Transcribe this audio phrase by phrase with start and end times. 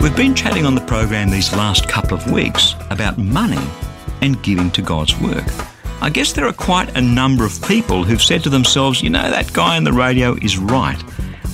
[0.00, 3.66] We've been chatting on the program these last couple of weeks about money
[4.20, 5.44] and giving to God's work.
[6.00, 9.28] I guess there are quite a number of people who've said to themselves, you know,
[9.28, 11.02] that guy on the radio is right.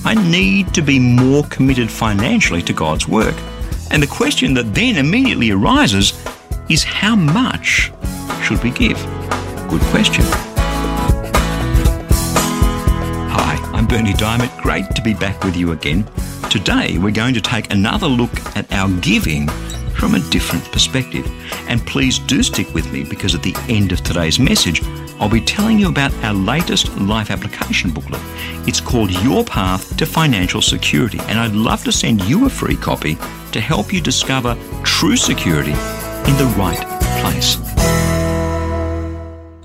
[0.05, 3.35] I need to be more committed financially to God's work.
[3.91, 6.13] And the question that then immediately arises
[6.69, 7.93] is how much
[8.43, 8.99] should we give?
[9.71, 10.25] Good question.
[13.33, 14.55] Hi, I'm Berni Dymet.
[14.61, 16.07] Great to be back with you again.
[16.55, 19.49] Today, we're going to take another look at our giving
[19.99, 21.27] from a different perspective.
[21.69, 24.81] And please do stick with me because at the end of today's message,
[25.19, 28.21] I'll be telling you about our latest life application booklet.
[28.69, 32.77] It's called Your Path to Financial Security, and I'd love to send you a free
[32.77, 33.17] copy
[33.51, 36.79] to help you discover true security in the right
[37.21, 37.64] place.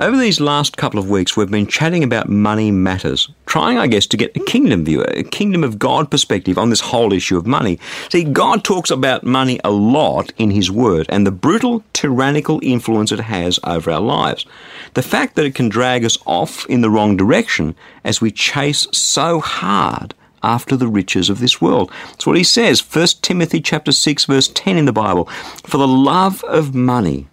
[0.02, 4.08] Over these last couple of weeks, we've been chatting about money matters, trying, I guess,
[4.08, 7.46] to get a kingdom view, a kingdom of God perspective on this whole issue of
[7.46, 7.80] money.
[8.10, 13.12] See, God talks about money a lot in His Word and the brutal, tyrannical influence
[13.12, 14.46] it has over our lives.
[14.94, 18.88] The fact that it can drag us off in the wrong direction as we chase
[18.94, 21.92] so hard after the riches of this world.
[22.06, 25.26] That's what he says, 1 Timothy chapter 6 verse 10 in the Bible.
[25.66, 27.28] For the love of money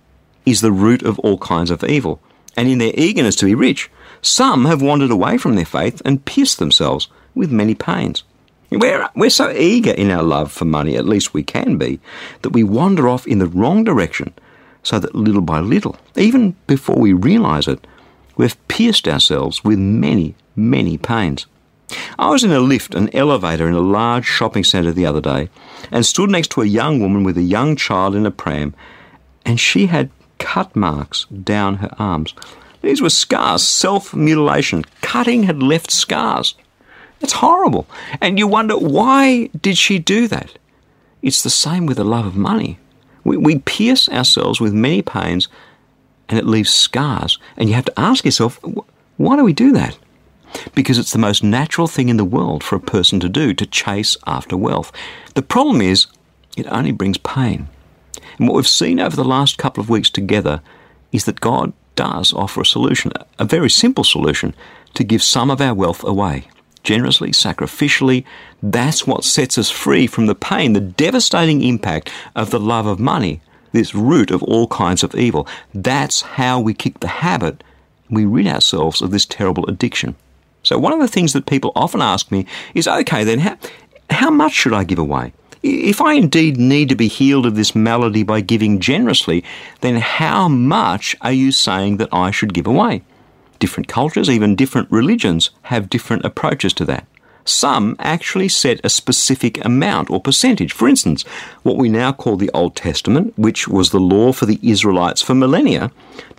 [0.45, 2.21] is the root of all kinds of evil
[2.57, 3.91] and in their eagerness to be rich,
[4.23, 8.25] some have wandered away from their faith and pierced themselves with many pains.
[8.71, 12.01] We're, we're so eager in our love for money, at least we can be,
[12.43, 14.35] that we wander off in the wrong direction
[14.83, 17.87] so that little by little, even before we realize it,
[18.37, 21.47] we've pierced ourselves with many, many pains.
[22.19, 25.49] I was in a lift, an elevator in a large shopping centre the other day,
[25.93, 28.75] and stood next to a young woman with a young child in a pram,
[29.45, 32.35] and she had cut marks down her arms.
[32.83, 34.85] These were scars, self mutilation.
[35.01, 36.55] Cutting had left scars.
[37.21, 37.87] It's horrible.
[38.21, 40.59] And you wonder, why did she do that?
[41.23, 42.79] It's the same with the love of money.
[43.25, 45.49] We, we pierce ourselves with many pains
[46.29, 47.39] and it leaves scars.
[47.57, 48.61] And you have to ask yourself,
[49.17, 49.99] why do we do that?
[50.75, 53.67] Because it's the most natural thing in the world for a person to do, to
[53.67, 54.93] chase after wealth.
[55.35, 56.07] The problem is,
[56.57, 57.69] it only brings pain.
[58.39, 60.61] And what we've seen over the last couple of weeks together
[61.13, 64.55] is that God does offer a solution, a very simple solution,
[64.95, 66.49] to give some of our wealth away.
[66.83, 68.25] Generously, sacrificially,
[68.63, 73.01] that's what sets us free from the pain, the devastating impact of the love of
[73.01, 73.41] money,
[73.73, 75.49] this root of all kinds of evil.
[75.75, 77.65] That's how we kick the habit
[78.09, 80.15] we rid ourselves of this terrible addiction.
[80.63, 83.59] So, one of the things that people often ask me is okay, then, how,
[84.11, 85.33] how much should I give away?
[85.69, 89.43] If I indeed need to be healed of this malady by giving generously,
[89.81, 93.03] then how much are you saying that I should give away?
[93.59, 97.09] Different cultures, even different religions, have different approaches to that.
[97.45, 100.73] Some actually set a specific amount or percentage.
[100.73, 101.25] For instance,
[101.65, 105.35] what we now call the Old Testament, which was the law for the Israelites for
[105.35, 105.91] millennia,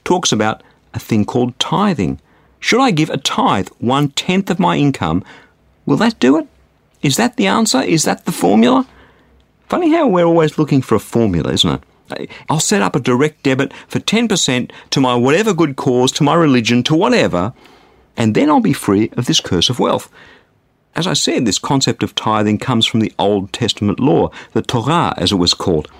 [0.05, 2.21] talks about a thing called tithing.
[2.61, 5.21] Should I give a tithe, one tenth of my income?
[5.85, 6.47] Will that do it?
[7.01, 7.81] Is that the answer?
[7.81, 8.87] Is that the formula?
[9.67, 12.31] Funny how we're always looking for a formula, isn't it?
[12.49, 16.35] I'll set up a direct debit for 10% to my whatever good cause, to my
[16.35, 17.53] religion, to whatever,
[18.15, 20.09] and then I'll be free of this curse of wealth.
[20.95, 25.13] As I said, this concept of tithing comes from the Old Testament law, the Torah
[25.17, 25.91] as it was called.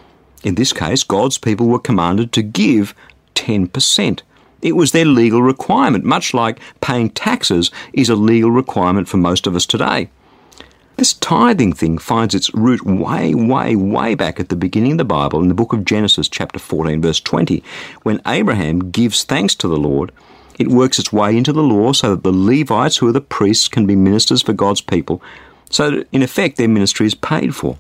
[0.44, 2.96] In this case, God's people were commanded to give
[3.36, 4.22] 10%.
[4.62, 9.46] It was their legal requirement, much like paying taxes is a legal requirement for most
[9.46, 10.10] of us today.
[10.98, 15.06] This tithing thing finds its root way, way, way back at the beginning of the
[15.06, 17.64] Bible in the book of Genesis, chapter 14, verse 20.
[18.02, 20.12] When Abraham gives thanks to the Lord,
[20.58, 23.68] it works its way into the law so that the Levites, who are the priests,
[23.68, 25.22] can be ministers for God's people,
[25.70, 27.78] so in effect their ministry is paid for.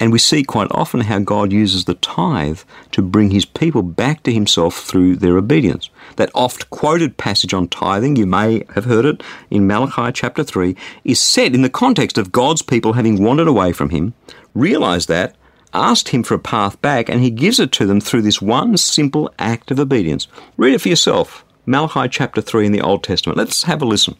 [0.00, 2.60] And we see quite often how God uses the tithe
[2.92, 5.90] to bring his people back to himself through their obedience.
[6.16, 10.76] That oft quoted passage on tithing, you may have heard it in Malachi chapter 3,
[11.04, 14.14] is set in the context of God's people having wandered away from him,
[14.54, 15.34] realized that,
[15.74, 18.76] asked him for a path back, and he gives it to them through this one
[18.76, 20.28] simple act of obedience.
[20.56, 21.44] Read it for yourself.
[21.66, 23.36] Malachi chapter 3 in the Old Testament.
[23.36, 24.16] Let's have a listen.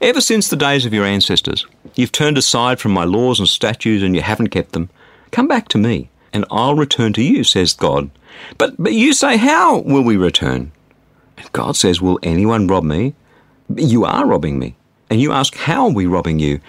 [0.00, 1.64] Ever since the days of your ancestors,
[1.94, 4.90] you've turned aside from my laws and statutes and you haven't kept them.
[5.34, 8.08] Come back to me, and I'll return to you, says God.
[8.56, 10.70] But, but you say, How will we return?
[11.36, 13.14] And God says, Will anyone rob me?
[13.74, 14.76] You are robbing me.
[15.10, 16.60] And you ask, How are we robbing you?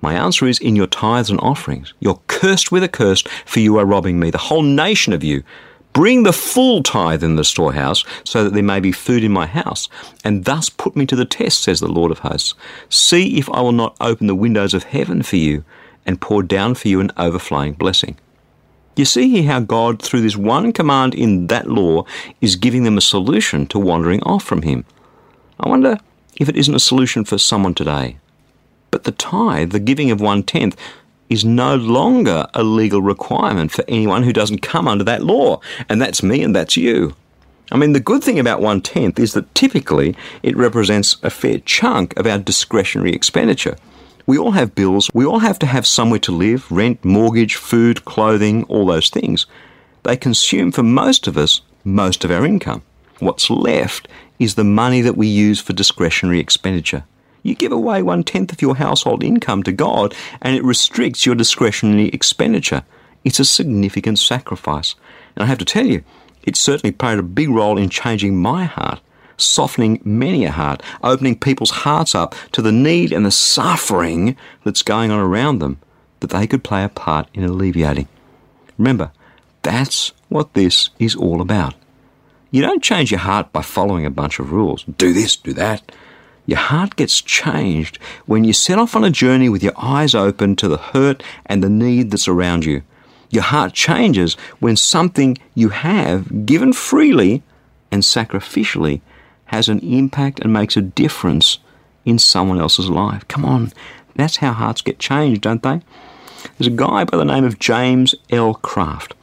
[0.00, 1.94] My answer is in your tithes and offerings.
[2.00, 5.44] You're cursed with a curse, for you are robbing me, the whole nation of you.
[5.92, 9.46] Bring the full tithe in the storehouse, so that there may be food in my
[9.46, 9.88] house,
[10.24, 12.54] and thus put me to the test, says the Lord of hosts.
[12.88, 15.64] See if I will not open the windows of heaven for you,
[16.06, 18.16] and pour down for you an overflowing blessing.
[18.96, 22.04] You see here how God, through this one command in that law,
[22.40, 24.84] is giving them a solution to wandering off from Him.
[25.58, 25.98] I wonder
[26.36, 28.18] if it isn't a solution for someone today.
[28.90, 30.76] But the tithe, the giving of one tenth,
[31.30, 35.60] is no longer a legal requirement for anyone who doesn't come under that law.
[35.88, 37.16] And that's me and that's you.
[37.70, 41.58] I mean, the good thing about one tenth is that typically it represents a fair
[41.60, 43.76] chunk of our discretionary expenditure.
[44.26, 45.10] We all have bills.
[45.12, 49.46] We all have to have somewhere to live rent, mortgage, food, clothing, all those things.
[50.04, 52.82] They consume for most of us most of our income.
[53.18, 54.08] What's left
[54.38, 57.04] is the money that we use for discretionary expenditure.
[57.42, 61.34] You give away one tenth of your household income to God and it restricts your
[61.34, 62.84] discretionary expenditure.
[63.24, 64.94] It's a significant sacrifice.
[65.34, 66.04] And I have to tell you,
[66.42, 69.00] it certainly played a big role in changing my heart,
[69.42, 74.82] softening many a heart, opening people's hearts up to the need and the suffering that's
[74.82, 75.78] going on around them
[76.20, 78.08] that they could play a part in alleviating.
[78.78, 79.12] Remember,
[79.62, 81.74] that's what this is all about.
[82.50, 84.84] You don't change your heart by following a bunch of rules.
[84.84, 85.92] Do this, do that.
[86.44, 90.56] Your heart gets changed when you set off on a journey with your eyes open
[90.56, 92.82] to the hurt and the need that's around you.
[93.30, 97.42] Your heart changes when something you have given freely
[97.90, 99.00] and sacrificially
[99.52, 101.58] has an impact and makes a difference
[102.04, 103.28] in someone else's life.
[103.28, 103.70] Come on,
[104.16, 105.82] that's how hearts get changed, don't they?
[106.58, 108.54] There's a guy by the name of James L.
[108.54, 109.14] Kraft.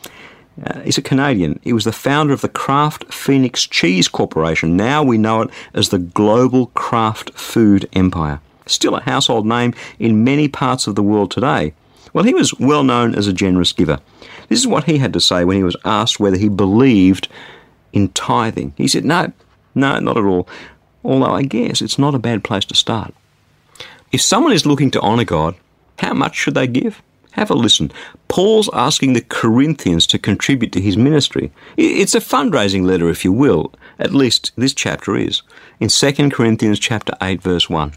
[0.64, 1.60] Uh, he's a Canadian.
[1.64, 4.78] He was the founder of the Kraft Phoenix Cheese Corporation.
[4.78, 8.40] Now we know it as the global Kraft food empire.
[8.68, 11.74] Still a household name in many parts of the world today.
[12.14, 14.00] Well, he was well known as a generous giver.
[14.48, 17.30] This is what he had to say when he was asked whether he believed
[17.94, 18.74] in tithing.
[18.78, 19.32] He said, No,
[19.76, 20.48] no, not at all.
[21.04, 23.14] Although I guess it's not a bad place to start.
[24.12, 25.56] If someone is looking to honour God,
[26.00, 27.02] how much should they give?
[27.34, 27.92] Have a listen.
[28.28, 31.52] Paul's asking the Corinthians to contribute to his ministry.
[31.78, 33.72] It's a fundraising letter, if you will.
[34.00, 35.44] At least this chapter is.
[35.80, 37.94] In 2 Corinthians chapter 8 verse 1.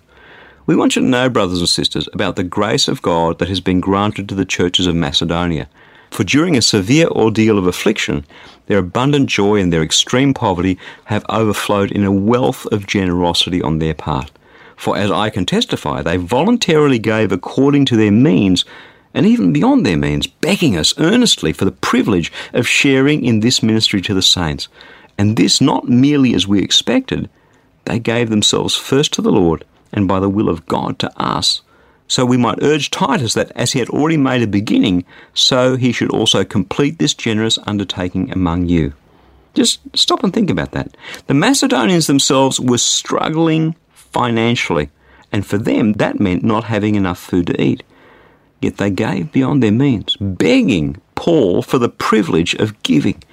[0.66, 3.60] We want you to know, brothers and sisters, about the grace of God that has
[3.60, 5.68] been granted to the churches of Macedonia.
[6.10, 8.24] For during a severe ordeal of affliction,
[8.66, 13.78] their abundant joy and their extreme poverty have overflowed in a wealth of generosity on
[13.78, 14.30] their part.
[14.76, 18.64] For as I can testify, they voluntarily gave according to their means
[19.14, 23.62] and even beyond their means, begging us earnestly for the privilege of sharing in this
[23.62, 24.68] ministry to the saints.
[25.18, 27.28] And this not merely as we expected,
[27.84, 31.60] they gave themselves first to the Lord and by the will of God to us.
[32.12, 35.92] So we might urge Titus that as he had already made a beginning, so he
[35.92, 38.92] should also complete this generous undertaking among you.
[39.54, 40.94] Just stop and think about that.
[41.26, 44.90] The Macedonians themselves were struggling financially,
[45.32, 47.82] and for them that meant not having enough food to eat.
[48.60, 53.24] Yet they gave beyond their means, begging Paul for the privilege of giving.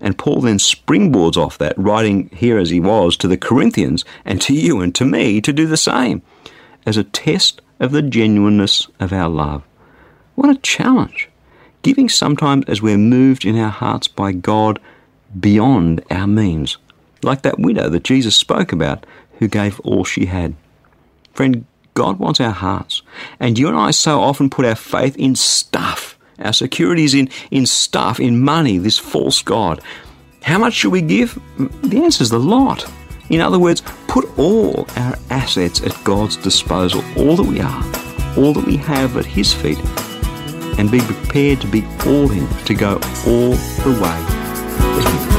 [0.00, 4.40] And Paul then springboards off that, writing here as he was to the Corinthians and
[4.42, 6.22] to you and to me to do the same,
[6.86, 9.62] as a test of the genuineness of our love.
[10.34, 11.28] What a challenge!
[11.82, 14.80] Giving sometimes as we're moved in our hearts by God
[15.38, 16.78] beyond our means,
[17.22, 19.04] like that widow that Jesus spoke about
[19.38, 20.54] who gave all she had.
[21.34, 21.64] Friend,
[21.94, 23.02] God wants our hearts.
[23.40, 26.18] And you and I so often put our faith in stuff.
[26.38, 29.80] Our security is in, in stuff, in money, this false God.
[30.42, 31.40] How much should we give?
[31.82, 32.90] The answer is a lot.
[33.30, 33.82] In other words,
[34.14, 37.82] put all our assets at God's disposal, all that we are,
[38.38, 39.80] all that we have at His feet,
[40.78, 42.92] and be prepared to be all in, to go
[43.26, 44.20] all the way
[45.02, 45.34] Him.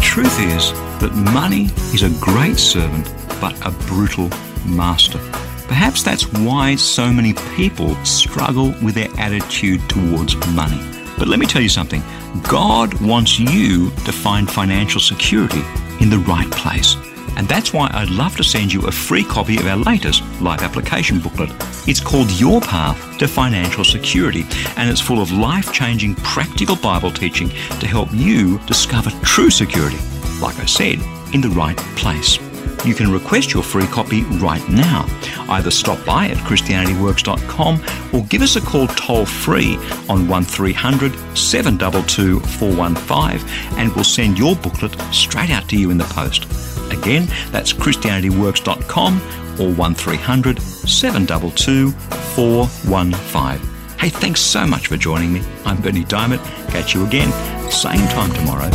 [0.00, 3.06] truth is that money is a great servant
[3.40, 4.28] but a brutal
[4.66, 5.37] master.
[5.68, 10.80] Perhaps that's why so many people struggle with their attitude towards money.
[11.18, 12.02] But let me tell you something
[12.42, 15.62] God wants you to find financial security
[16.00, 16.96] in the right place.
[17.36, 20.62] And that's why I'd love to send you a free copy of our latest life
[20.62, 21.50] application booklet.
[21.86, 24.44] It's called Your Path to Financial Security,
[24.76, 29.98] and it's full of life changing practical Bible teaching to help you discover true security,
[30.40, 30.98] like I said,
[31.32, 32.38] in the right place.
[32.84, 35.06] You can request your free copy right now.
[35.48, 39.76] Either stop by at ChristianityWorks.com or give us a call toll free
[40.08, 46.04] on 1300 722 415 and we'll send your booklet straight out to you in the
[46.04, 46.44] post.
[46.92, 49.20] Again, that's ChristianityWorks.com
[49.60, 53.78] or 1300 722 415.
[53.98, 55.42] Hey, thanks so much for joining me.
[55.64, 56.42] I'm Berni Dymet.
[56.70, 57.32] Catch you again,
[57.70, 58.68] same time tomorrow,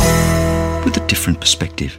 [0.84, 1.98] with a different perspective.